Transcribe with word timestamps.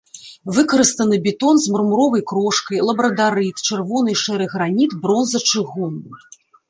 Выкарыстаны 0.55 1.17
бетон 1.25 1.59
з 1.65 1.73
мармуровай 1.73 2.23
крошкай, 2.31 2.81
лабрадарыт, 2.87 3.57
чырвоны 3.67 4.09
і 4.17 4.17
шэры 4.23 4.45
граніт, 4.55 4.97
бронза, 5.05 5.39
чыгун. 5.51 5.93